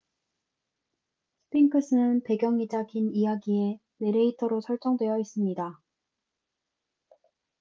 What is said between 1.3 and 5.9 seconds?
스핑크스는 배경이자 긴 이야기의 내레이터로 설정되어 있습니다